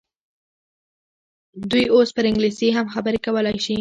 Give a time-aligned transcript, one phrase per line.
[1.71, 3.69] دوی اوس پر انګلیسي هم خبرې کولای شي.